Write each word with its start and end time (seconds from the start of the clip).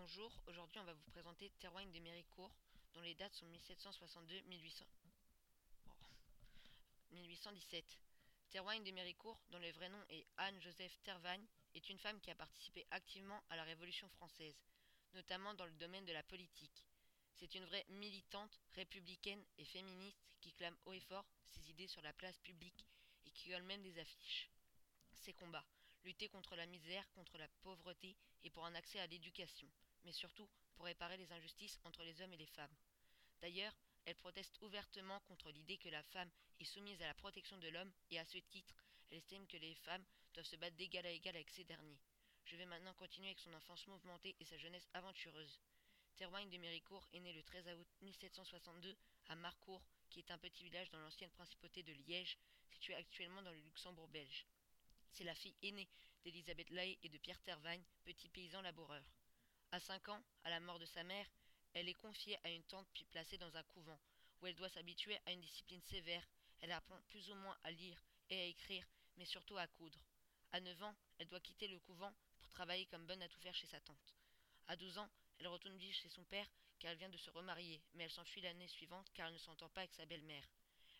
Bonjour, 0.00 0.32
aujourd'hui 0.46 0.80
on 0.80 0.84
va 0.84 0.94
vous 0.94 1.10
présenter 1.10 1.50
Terwine 1.58 1.92
de 1.92 1.98
Méricourt, 1.98 2.54
dont 2.94 3.02
les 3.02 3.14
dates 3.16 3.34
sont 3.34 3.44
1762-1800. 3.50 4.84
1817. 7.10 7.84
Terwine 8.48 8.82
de 8.82 8.92
Méricourt, 8.92 9.38
dont 9.50 9.58
le 9.58 9.70
vrai 9.72 9.90
nom 9.90 10.02
est 10.08 10.26
Anne-Joseph 10.38 10.98
Tervagne, 11.02 11.44
est 11.74 11.90
une 11.90 11.98
femme 11.98 12.18
qui 12.20 12.30
a 12.30 12.34
participé 12.34 12.86
activement 12.90 13.42
à 13.50 13.56
la 13.56 13.64
Révolution 13.64 14.08
française, 14.08 14.64
notamment 15.12 15.52
dans 15.52 15.66
le 15.66 15.74
domaine 15.74 16.06
de 16.06 16.14
la 16.14 16.22
politique. 16.22 16.86
C'est 17.34 17.54
une 17.54 17.66
vraie 17.66 17.84
militante, 17.90 18.58
républicaine 18.76 19.44
et 19.58 19.66
féministe 19.66 20.32
qui 20.40 20.54
clame 20.54 20.78
haut 20.86 20.94
et 20.94 21.00
fort 21.00 21.26
ses 21.44 21.68
idées 21.68 21.88
sur 21.88 22.00
la 22.00 22.14
place 22.14 22.38
publique 22.38 22.86
et 23.26 23.30
qui 23.32 23.50
colle 23.50 23.64
même 23.64 23.82
des 23.82 23.98
affiches. 23.98 24.48
Ses 25.12 25.34
combats, 25.34 25.66
lutter 26.04 26.28
contre 26.28 26.56
la 26.56 26.66
misère, 26.66 27.08
contre 27.12 27.38
la 27.38 27.48
pauvreté 27.62 28.16
et 28.42 28.50
pour 28.50 28.64
un 28.64 28.74
accès 28.74 29.00
à 29.00 29.06
l'éducation, 29.06 29.68
mais 30.04 30.12
surtout 30.12 30.48
pour 30.74 30.86
réparer 30.86 31.16
les 31.16 31.32
injustices 31.32 31.78
entre 31.84 32.02
les 32.04 32.20
hommes 32.22 32.32
et 32.32 32.38
les 32.38 32.46
femmes. 32.46 32.74
D'ailleurs, 33.40 33.76
elle 34.06 34.16
proteste 34.16 34.58
ouvertement 34.62 35.20
contre 35.20 35.50
l'idée 35.50 35.78
que 35.78 35.88
la 35.88 36.02
femme 36.02 36.30
est 36.58 36.64
soumise 36.64 37.00
à 37.02 37.06
la 37.06 37.14
protection 37.14 37.58
de 37.58 37.68
l'homme 37.68 37.92
et 38.10 38.18
à 38.18 38.24
ce 38.24 38.38
titre, 38.38 38.74
elle 39.10 39.18
estime 39.18 39.46
que 39.46 39.56
les 39.56 39.74
femmes 39.74 40.04
doivent 40.34 40.46
se 40.46 40.56
battre 40.56 40.76
d'égal 40.76 41.06
à 41.06 41.10
égal 41.10 41.36
avec 41.36 41.50
ces 41.50 41.64
derniers. 41.64 42.00
Je 42.44 42.56
vais 42.56 42.66
maintenant 42.66 42.94
continuer 42.94 43.28
avec 43.28 43.40
son 43.40 43.52
enfance 43.54 43.86
mouvementée 43.86 44.36
et 44.40 44.44
sa 44.44 44.56
jeunesse 44.56 44.88
aventureuse. 44.94 45.60
Terwine 46.16 46.50
de 46.50 46.58
Méricourt 46.58 47.06
est 47.12 47.20
né 47.20 47.32
le 47.32 47.42
13 47.42 47.68
août 47.78 47.88
1762 48.02 48.96
à 49.28 49.36
Marcourt, 49.36 49.82
qui 50.08 50.18
est 50.20 50.30
un 50.30 50.38
petit 50.38 50.64
village 50.64 50.90
dans 50.90 50.98
l'ancienne 50.98 51.30
principauté 51.30 51.82
de 51.82 51.92
Liège, 51.92 52.38
situé 52.68 52.94
actuellement 52.94 53.42
dans 53.42 53.52
le 53.52 53.60
Luxembourg 53.60 54.08
belge. 54.08 54.46
C'est 55.12 55.24
la 55.24 55.34
fille 55.34 55.56
aînée 55.62 55.88
d'Elisabeth 56.24 56.70
Lay 56.70 56.98
et 57.02 57.08
de 57.08 57.18
Pierre 57.18 57.40
Tervagne, 57.42 57.82
petit 58.04 58.28
paysan 58.28 58.62
laboureur. 58.62 59.04
À 59.72 59.80
cinq 59.80 60.08
ans, 60.08 60.22
à 60.44 60.50
la 60.50 60.60
mort 60.60 60.78
de 60.78 60.86
sa 60.86 61.02
mère, 61.02 61.26
elle 61.74 61.88
est 61.88 61.94
confiée 61.94 62.38
à 62.44 62.50
une 62.50 62.64
tante 62.64 62.88
puis 62.92 63.04
placée 63.04 63.38
dans 63.38 63.56
un 63.56 63.62
couvent, 63.64 63.98
où 64.40 64.46
elle 64.46 64.54
doit 64.54 64.68
s'habituer 64.68 65.18
à 65.26 65.32
une 65.32 65.40
discipline 65.40 65.82
sévère. 65.82 66.26
Elle 66.60 66.72
apprend 66.72 67.00
plus 67.08 67.30
ou 67.30 67.34
moins 67.34 67.56
à 67.62 67.70
lire 67.70 68.02
et 68.28 68.40
à 68.40 68.44
écrire, 68.44 68.86
mais 69.16 69.24
surtout 69.24 69.56
à 69.56 69.66
coudre. 69.66 70.00
À 70.52 70.60
neuf 70.60 70.82
ans, 70.82 70.94
elle 71.18 71.28
doit 71.28 71.40
quitter 71.40 71.68
le 71.68 71.78
couvent 71.80 72.12
pour 72.40 72.50
travailler 72.50 72.86
comme 72.86 73.06
bonne 73.06 73.22
à 73.22 73.28
tout 73.28 73.38
faire 73.40 73.54
chez 73.54 73.66
sa 73.66 73.80
tante. 73.80 74.14
À 74.68 74.76
douze 74.76 74.98
ans, 74.98 75.10
elle 75.38 75.48
retourne 75.48 75.76
vivre 75.76 75.96
chez 75.96 76.08
son 76.08 76.24
père 76.24 76.48
car 76.78 76.90
elle 76.90 76.98
vient 76.98 77.08
de 77.08 77.16
se 77.16 77.30
remarier, 77.30 77.82
mais 77.94 78.04
elle 78.04 78.10
s'enfuit 78.10 78.40
l'année 78.40 78.68
suivante 78.68 79.10
car 79.14 79.28
elle 79.28 79.34
ne 79.34 79.38
s'entend 79.38 79.68
pas 79.70 79.82
avec 79.82 79.94
sa 79.94 80.06
belle-mère. 80.06 80.48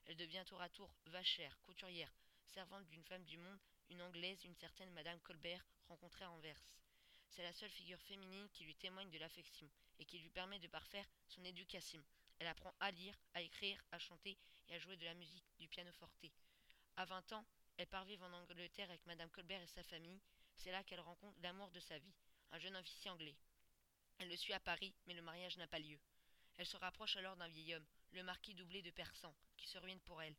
Elle 0.06 0.17
devient 0.17 0.45
tour 0.47 0.61
à 0.61 0.69
tour 0.69 0.95
vachère, 1.06 1.59
couturière, 1.62 2.12
servante 2.47 2.87
d'une 2.89 3.05
femme 3.05 3.25
du 3.25 3.39
monde, 3.39 3.59
une 3.91 4.03
anglaise, 4.03 4.45
une 4.45 4.55
certaine 4.55 4.91
madame 4.93 5.21
Colbert, 5.21 5.67
rencontrée 5.89 6.25
à 6.25 6.31
Anvers. 6.31 6.65
C'est 7.29 7.43
la 7.43 7.53
seule 7.53 7.71
figure 7.71 8.01
féminine 8.03 8.49
qui 8.51 8.65
lui 8.65 8.75
témoigne 8.77 9.11
de 9.11 9.19
l'affection 9.19 9.69
et 9.99 10.05
qui 10.05 10.19
lui 10.19 10.31
permet 10.31 10.59
de 10.59 10.69
parfaire 10.69 11.07
son 11.29 11.45
éducation. 11.45 12.03
Elle 12.39 12.47
apprend 12.47 12.75
à 12.81 12.91
lire, 12.91 13.15
à 13.35 13.43
écrire, 13.43 13.83
à 13.93 13.99
chanter 13.99 14.39
et 14.69 14.75
à 14.75 14.79
jouer 14.79 14.97
de 14.97 15.05
la 15.05 15.15
musique, 15.15 15.45
du 15.59 15.69
pianoforte. 15.69 16.27
À 16.97 17.05
vingt 17.05 17.33
ans, 17.33 17.45
elle 17.77 17.87
part 17.87 18.05
vivre 18.05 18.25
en 18.25 18.33
Angleterre 18.33 18.91
avec 18.91 19.05
Madame 19.07 19.31
Colbert 19.31 19.63
et 19.63 19.67
sa 19.67 19.83
famille. 19.83 20.21
C'est 20.57 20.73
là 20.73 20.83
qu'elle 20.85 21.01
rencontre 21.01 21.39
l'amour 21.41 21.71
de 21.71 21.81
sa 21.81 21.99
vie, 21.99 22.15
un 22.53 22.59
jeune 22.59 22.77
officier 22.77 23.11
anglais. 23.11 23.37
Elle 24.19 24.29
le 24.29 24.37
suit 24.37 24.53
à 24.53 24.61
Paris, 24.61 24.95
mais 25.07 25.15
le 25.15 25.23
mariage 25.23 25.57
n'a 25.57 25.67
pas 25.67 25.79
lieu. 25.79 25.99
Elle 26.59 26.67
se 26.67 26.77
rapproche 26.77 27.17
alors 27.17 27.37
d'un 27.37 27.49
vieil 27.49 27.75
homme, 27.75 27.87
le 28.13 28.23
marquis 28.23 28.55
doublé 28.55 28.83
de 28.83 28.91
Persan, 28.91 29.35
qui 29.57 29.67
se 29.69 29.79
ruine 29.79 30.01
pour 30.01 30.21
elle. 30.21 30.37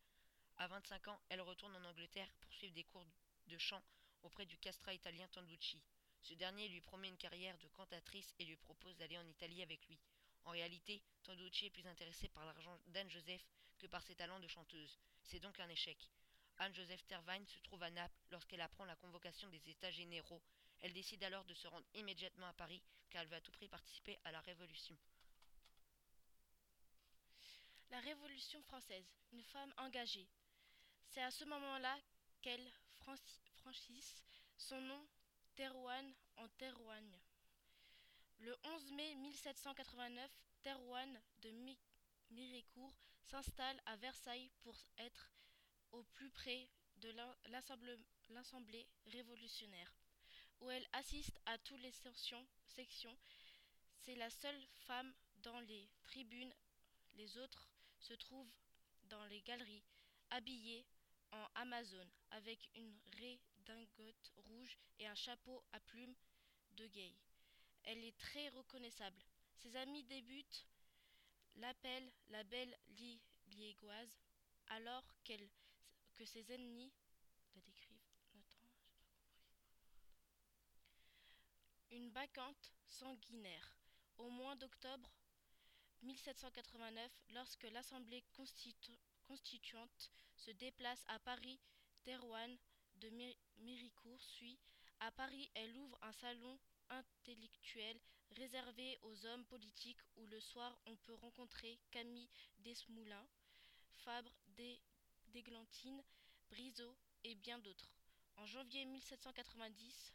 À 0.58 0.68
vingt-cinq 0.68 1.08
ans, 1.08 1.20
elle 1.30 1.42
retourne 1.42 1.76
en 1.76 1.86
Angleterre 1.86 2.32
pour 2.42 2.54
suivre 2.54 2.74
des 2.74 2.84
cours 2.84 3.08
de 3.48 3.58
chant 3.58 3.84
auprès 4.24 4.46
du 4.46 4.58
castra 4.58 4.94
italien 4.94 5.28
Tanducci. 5.30 5.82
Ce 6.22 6.34
dernier 6.36 6.68
lui 6.68 6.82
promet 6.82 7.10
une 7.10 7.18
carrière 7.18 7.58
de 7.58 7.68
cantatrice 7.70 8.34
et 8.40 8.46
lui 8.46 8.56
propose 8.56 8.96
d'aller 8.98 9.18
en 9.18 9.28
Italie 9.28 9.64
avec 9.64 9.88
lui. 9.88 10.00
En 10.46 10.52
réalité, 10.52 11.02
Tanducci 11.24 11.66
est 11.66 11.72
plus 11.72 11.88
intéressé 11.88 12.30
par 12.30 12.46
l'argent 12.46 12.80
d'Anne-Joseph 12.88 13.46
que 13.80 13.88
par 13.88 14.04
ses 14.04 14.16
talents 14.16 14.40
de 14.40 14.48
chanteuse. 14.48 15.00
C'est 15.24 15.40
donc 15.40 15.60
un 15.60 15.70
échec. 15.70 16.10
Anne-Joseph 16.58 17.06
Tervagne 17.08 17.46
se 17.48 17.60
trouve 17.60 17.82
à 17.82 17.90
Naples 17.90 18.22
lorsqu'elle 18.30 18.62
apprend 18.62 18.86
la 18.86 18.96
convocation 18.96 19.50
des 19.50 19.70
États 19.70 19.92
généraux. 19.92 20.42
Elle 20.82 20.94
décide 20.94 21.24
alors 21.24 21.46
de 21.46 21.54
se 21.54 21.68
rendre 21.68 21.88
immédiatement 21.96 22.48
à 22.48 22.54
Paris 22.54 22.82
car 23.10 23.22
elle 23.22 23.28
veut 23.28 23.36
à 23.36 23.42
tout 23.42 23.52
prix 23.52 23.68
participer 23.68 24.20
à 24.24 24.32
la 24.32 24.42
Révolution. 24.42 24.98
La 27.90 28.00
Révolution 28.00 28.62
française, 28.64 29.06
une 29.32 29.44
femme 29.44 29.74
engagée. 29.78 30.28
C'est 31.10 31.22
à 31.22 31.32
ce 31.32 31.44
moment-là 31.46 32.00
qu'elle 32.42 32.72
franchisse 33.02 34.24
son 34.58 34.80
nom 34.82 35.08
Terouane 35.56 36.14
en 36.38 36.48
Terouagne. 36.58 37.20
Le 38.40 38.56
11 38.64 38.92
mai 38.94 39.16
1789, 39.16 40.32
Terouane 40.64 41.22
de 41.42 41.52
Miricourt 42.32 42.96
s'installe 43.24 43.82
à 43.86 43.96
Versailles 43.98 44.50
pour 44.62 44.76
être 44.98 45.32
au 45.92 46.04
plus 46.04 46.30
près 46.32 46.70
de 46.98 47.14
l'Assemblée 48.30 48.88
révolutionnaire, 49.08 49.94
où 50.62 50.70
elle 50.70 50.88
assiste 50.94 51.40
à 51.46 51.58
toutes 51.60 51.82
les 51.82 51.92
sections. 51.92 53.18
C'est 54.00 54.16
la 54.16 54.30
seule 54.30 54.68
femme 54.78 55.14
dans 55.38 55.60
les 55.62 55.90
tribunes, 56.04 56.54
les 57.14 57.38
autres 57.38 57.68
se 58.00 58.14
trouvent 58.14 58.54
dans 59.04 59.26
les 59.26 59.42
galeries, 59.42 59.84
habillées 60.30 60.86
en 61.32 61.48
Amazone, 61.56 62.12
avec 62.32 62.70
une 62.76 62.94
redingote 63.20 64.32
rouge 64.36 64.78
et 65.00 65.08
un 65.08 65.16
chapeau 65.16 65.64
à 65.72 65.80
plumes 65.80 66.16
de 66.72 66.88
gay. 66.88 67.16
Elle 67.84 68.04
est 68.04 68.18
très 68.18 68.50
reconnaissable. 68.50 69.22
Ses 69.56 69.76
amis 69.76 70.04
débutent 70.04 70.66
l'appellent 71.56 72.12
la 72.30 72.44
belle 72.44 72.78
liégoise, 73.48 74.20
alors 74.68 75.04
qu'elle 75.24 75.50
que 76.14 76.26
ses 76.26 76.52
ennemis 76.52 76.92
la 77.56 77.62
décrivent. 77.62 77.98
Une 81.92 82.10
bacchante 82.10 82.72
sanguinaire. 82.88 83.76
Au 84.18 84.30
mois 84.30 84.56
d'octobre 84.56 85.12
1789, 86.04 87.12
lorsque 87.30 87.64
l'Assemblée 87.64 88.24
constituante 89.32 90.12
se 90.36 90.52
déplace 90.52 91.06
à 91.08 91.18
Paris, 91.20 91.58
Terouane 92.04 92.58
de 92.96 93.10
Méricourt 93.60 94.22
suit. 94.22 94.60
À 95.00 95.10
Paris, 95.12 95.50
elle 95.54 95.78
ouvre 95.78 95.98
un 96.02 96.12
salon 96.12 96.60
intellectuel 96.90 97.98
réservé 98.32 99.00
aux 99.04 99.26
hommes 99.26 99.46
politiques 99.46 100.02
où 100.18 100.26
le 100.26 100.40
soir 100.42 100.78
on 100.86 100.98
peut 100.98 101.14
rencontrer 101.14 101.80
Camille 101.92 102.28
Desmoulins, 102.60 103.26
Fabre 104.04 104.34
d'Églantine, 105.28 106.04
Briseau 106.50 106.98
et 107.24 107.36
bien 107.36 107.60
d'autres. 107.60 107.94
En 108.36 108.46
janvier 108.46 108.84
1790, 108.84 110.14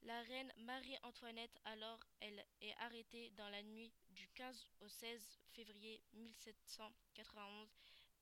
La 0.05 0.21
reine 0.23 0.53
Marie-Antoinette, 0.57 1.61
alors, 1.65 2.01
elle 2.19 2.45
est 2.61 2.75
arrêtée 2.81 3.31
dans 3.37 3.49
la 3.51 3.63
nuit 3.63 3.93
du 4.11 4.29
15 4.35 4.67
au 4.81 4.89
16 4.89 5.39
février 5.53 6.03
1791. 6.15 7.69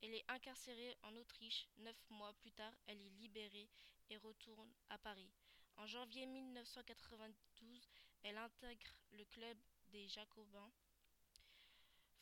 Elle 0.02 0.14
est 0.14 0.24
incarcérée 0.28 0.98
en 1.02 1.16
Autriche. 1.16 1.66
Neuf 1.78 1.96
mois 2.10 2.34
plus 2.34 2.52
tard, 2.52 2.74
elle 2.86 3.00
est 3.00 3.18
libérée 3.18 3.70
et 4.10 4.18
retourne 4.18 4.70
à 4.90 4.98
Paris. 4.98 5.32
En 5.78 5.86
janvier 5.86 6.26
1992, 6.26 7.88
elle 8.24 8.36
intègre 8.36 8.94
le 9.12 9.24
club 9.24 9.56
des 9.86 10.06
Jacobins, 10.06 10.70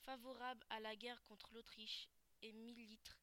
favorable 0.03 0.65
à 0.71 0.79
la 0.79 0.95
guerre 0.95 1.23
contre 1.25 1.53
l'Autriche, 1.53 2.09
et 2.43 2.53
milite 2.53 3.19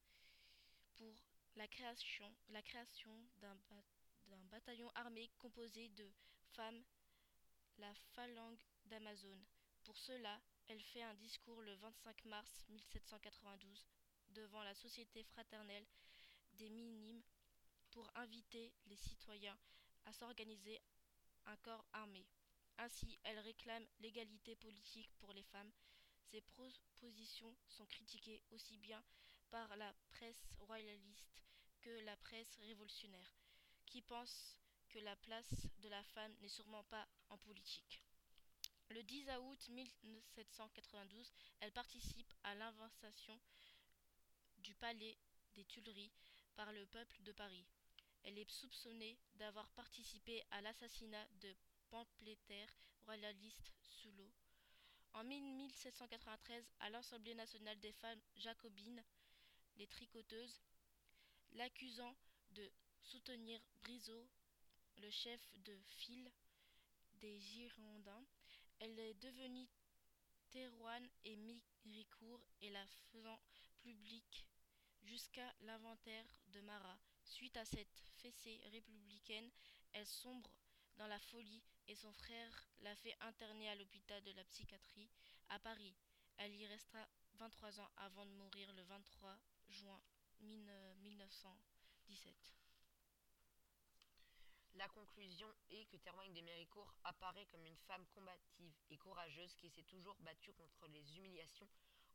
pour 0.96 1.14
la 1.56 1.66
création, 1.66 2.30
la 2.50 2.60
création 2.60 3.18
d'un 3.40 3.56
bataillon 4.50 4.90
armé 4.94 5.30
composé 5.38 5.88
de 5.90 6.10
femmes, 6.52 6.82
la 7.78 7.92
phalange 8.14 8.66
d'Amazon. 8.86 9.38
Pour 9.84 9.96
cela, 9.98 10.40
elle 10.68 10.80
fait 10.80 11.02
un 11.02 11.14
discours 11.14 11.60
le 11.62 11.74
25 11.74 12.24
mars 12.24 12.64
1792 12.68 13.86
devant 14.30 14.62
la 14.62 14.74
Société 14.74 15.22
fraternelle 15.24 15.86
des 16.54 16.70
minimes 16.70 17.22
pour 17.90 18.10
inviter 18.14 18.72
les 18.86 18.96
citoyens 18.96 19.58
à 20.06 20.12
s'organiser 20.12 20.80
un 21.46 21.56
corps 21.58 21.84
armé. 21.92 22.26
Ainsi, 22.78 23.18
elle 23.24 23.38
réclame 23.38 23.86
l'égalité 24.00 24.56
politique 24.56 25.10
pour 25.18 25.32
les 25.32 25.44
femmes. 25.44 25.70
Ses 26.30 26.40
propositions 26.40 27.56
sont 27.68 27.86
critiquées 27.86 28.42
aussi 28.50 28.78
bien 28.78 29.02
par 29.50 29.76
la 29.76 29.94
presse 30.10 30.48
royaliste 30.60 31.42
que 31.80 31.90
la 32.04 32.16
presse 32.16 32.56
révolutionnaire, 32.66 33.36
qui 33.86 34.02
pense 34.02 34.56
que 34.88 34.98
la 34.98 35.16
place 35.16 35.68
de 35.78 35.88
la 35.88 36.02
femme 36.02 36.34
n'est 36.40 36.48
sûrement 36.48 36.84
pas 36.84 37.06
en 37.30 37.38
politique. 37.38 38.02
Le 38.90 39.02
10 39.02 39.26
août 39.40 39.68
1792, 39.68 41.32
elle 41.60 41.72
participe 41.72 42.32
à 42.44 42.54
l'invitation 42.54 43.38
du 44.58 44.74
palais 44.74 45.16
des 45.54 45.64
Tuileries 45.64 46.12
par 46.54 46.72
le 46.72 46.86
peuple 46.86 47.22
de 47.22 47.32
Paris. 47.32 47.66
Elle 48.22 48.38
est 48.38 48.50
soupçonnée 48.50 49.18
d'avoir 49.34 49.68
participé 49.70 50.42
à 50.50 50.60
l'assassinat 50.60 51.26
de 51.40 51.54
pamphlétaires 51.90 52.76
royalistes 53.04 53.72
sous 53.82 54.10
l'eau. 54.12 54.32
En 55.14 55.24
1793, 55.24 56.64
à 56.80 56.90
l'Assemblée 56.90 57.34
nationale 57.34 57.78
des 57.80 57.92
femmes 57.92 58.20
jacobines, 58.36 59.02
les 59.76 59.86
tricoteuses, 59.86 60.60
l'accusant 61.52 62.14
de 62.56 62.70
soutenir 63.02 63.60
Brisot, 63.82 64.26
le 64.96 65.10
chef 65.10 65.40
de 65.64 65.76
file 65.84 66.32
des 67.20 67.38
Girondins, 67.38 68.24
elle 68.78 68.98
est 68.98 69.14
devenue 69.14 69.68
Thérouanne 70.48 71.06
et 71.24 71.36
Méricourt 71.36 72.42
et 72.62 72.70
la 72.70 72.86
faisant 73.12 73.38
publique 73.82 74.46
jusqu'à 75.02 75.54
l'inventaire 75.60 76.24
de 76.48 76.60
Marat. 76.62 76.98
Suite 77.24 77.58
à 77.58 77.64
cette 77.66 78.04
fessée 78.16 78.58
républicaine, 78.72 79.50
elle 79.92 80.06
sombre 80.06 80.50
dans 80.96 81.08
la 81.08 81.20
folie 81.20 81.62
et 81.88 81.94
son 81.94 82.12
frère 82.12 82.68
l'a 82.80 82.96
fait 82.96 83.16
interner 83.20 83.68
à 83.68 83.74
l'hôpital 83.74 84.22
de 84.24 84.32
la 84.32 84.44
psychiatrie 84.44 85.10
à 85.50 85.58
Paris. 85.58 85.94
Elle 86.38 86.54
y 86.54 86.66
restera 86.66 87.06
23 87.34 87.80
ans 87.80 87.90
avant 87.98 88.24
de 88.24 88.32
mourir 88.32 88.72
le 88.72 88.82
23 88.84 89.38
juin 89.68 90.00
1917. 92.08 92.56
La 94.74 94.88
conclusion 94.88 95.48
est 95.70 95.86
que 95.86 95.96
Théroigne 95.96 96.34
de 96.34 96.40
Méricourt 96.42 96.94
apparaît 97.04 97.46
comme 97.46 97.64
une 97.64 97.76
femme 97.76 98.06
combative 98.14 98.74
et 98.90 98.98
courageuse 98.98 99.54
qui 99.54 99.70
s'est 99.70 99.82
toujours 99.84 100.16
battue 100.20 100.52
contre 100.52 100.86
les 100.88 101.16
humiliations 101.16 101.68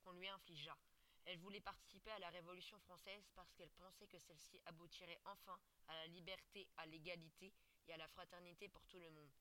qu'on 0.03 0.11
lui 0.13 0.27
infligea. 0.29 0.77
Elle 1.25 1.39
voulait 1.39 1.59
participer 1.61 2.11
à 2.11 2.19
la 2.19 2.29
Révolution 2.29 2.79
française 2.79 3.29
parce 3.35 3.53
qu'elle 3.53 3.71
pensait 3.71 4.07
que 4.07 4.19
celle-ci 4.19 4.61
aboutirait 4.65 5.19
enfin 5.25 5.59
à 5.87 5.95
la 5.95 6.07
liberté, 6.07 6.67
à 6.77 6.85
l'égalité 6.85 7.53
et 7.87 7.93
à 7.93 7.97
la 7.97 8.07
fraternité 8.07 8.69
pour 8.69 8.85
tout 8.85 8.99
le 8.99 9.09
monde. 9.09 9.31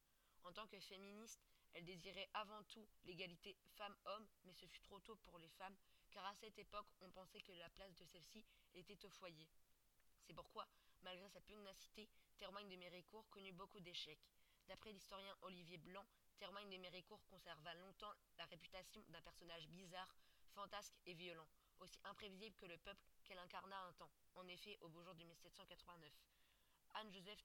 En 0.45 0.53
tant 0.53 0.67
que 0.67 0.81
féministe, 0.81 1.41
elle 1.75 1.85
désirait 1.85 2.29
avant 2.35 2.63
tout 2.65 2.89
l'égalité 3.05 3.57
femmes-hommes, 3.77 4.29
mais 4.45 4.53
ce 4.53 4.67
fut 4.67 4.81
trop 4.81 4.99
tôt 5.01 5.17
pour 5.17 5.39
les 5.39 5.49
femmes, 5.49 5.77
car 6.11 6.25
à 6.27 6.35
cette 6.35 6.59
époque, 6.59 6.89
on 7.01 7.11
pensait 7.11 7.41
que 7.41 7.53
la 7.53 7.69
place 7.71 7.95
de 7.95 8.05
celle-ci 8.05 8.45
était 8.75 9.05
au 9.05 9.11
foyer. 9.11 9.49
C'est 10.31 10.35
pourquoi, 10.35 10.65
malgré 11.03 11.29
sa 11.29 11.41
pugnacité, 11.41 12.09
Théroigne 12.39 12.69
de 12.69 12.77
Méricourt 12.77 13.29
connut 13.31 13.51
beaucoup 13.51 13.81
d'échecs. 13.81 14.31
D'après 14.69 14.93
l'historien 14.93 15.37
Olivier 15.43 15.77
Blanc, 15.77 16.07
Théroigne 16.39 16.71
de 16.71 16.77
Méricourt 16.77 17.27
conserva 17.27 17.75
longtemps 17.75 18.15
la 18.39 18.45
réputation 18.45 19.03
d'un 19.09 19.21
personnage 19.23 19.67
bizarre, 19.71 20.15
fantasque 20.55 20.95
et 21.07 21.15
violent, 21.15 21.49
aussi 21.81 21.99
imprévisible 22.05 22.55
que 22.55 22.67
le 22.67 22.77
peuple 22.79 23.05
qu'elle 23.25 23.41
incarna 23.41 23.77
un 23.83 23.93
temps, 23.95 24.13
en 24.37 24.47
effet 24.47 24.79
au 24.83 24.89
beau 24.89 25.03
jour 25.03 25.17
de 25.17 25.25
1789. 25.25 26.13
Anne-Joseph 26.95 27.45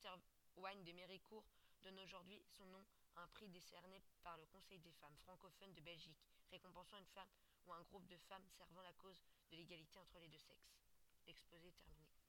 Théroigne 0.53 0.83
de 0.83 0.91
Méricourt 0.91 1.47
donne 1.81 1.99
aujourd'hui 2.01 2.39
son 2.45 2.65
nom 2.65 2.85
à 3.15 3.23
un 3.23 3.27
prix 3.29 3.49
décerné 3.49 4.03
par 4.21 4.37
le 4.37 4.45
Conseil 4.45 4.77
des 4.77 4.91
femmes 4.91 5.17
francophones 5.23 5.73
de 5.73 5.81
Belgique, 5.81 6.23
récompensant 6.51 6.99
une 6.99 7.07
femme 7.07 7.31
ou 7.65 7.73
un 7.73 7.81
groupe 7.81 8.05
de 8.05 8.17
femmes 8.17 8.47
servant 8.51 8.83
la 8.83 8.93
cause 8.93 9.23
de 9.49 9.55
l'égalité 9.55 9.97
entre 9.97 10.19
les 10.19 10.27
deux 10.27 10.37
sexes. 10.37 10.77
L'exposé 11.25 11.71
terminé. 11.71 12.24